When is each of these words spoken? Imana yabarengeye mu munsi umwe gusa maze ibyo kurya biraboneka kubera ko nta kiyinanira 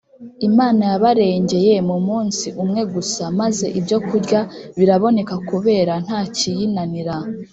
Imana 0.47 0.81
yabarengeye 0.91 1.73
mu 1.89 1.97
munsi 2.07 2.47
umwe 2.63 2.81
gusa 2.93 3.23
maze 3.39 3.65
ibyo 3.79 3.97
kurya 4.07 4.39
biraboneka 4.77 5.35
kubera 5.49 5.93
ko 5.95 6.01
nta 6.05 6.19
kiyinanira 6.35 7.15